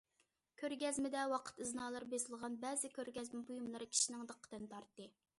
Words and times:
كۆرگەزمىدە، 0.59 1.25
ۋاقىت 1.33 1.59
ئىزنالىرى 1.65 2.07
بېسىلغان 2.13 2.55
بەزى 2.63 2.91
كۆرگەزمە 2.95 3.41
بۇيۇملىرى 3.51 3.89
كىشىنىڭ 3.91 4.25
دىققىتىنى 4.33 4.71
تارتتى. 4.73 5.07